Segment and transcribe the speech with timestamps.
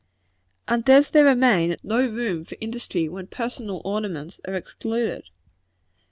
[0.67, 5.29] And does there remain no room for industry when personal ornaments are excluded?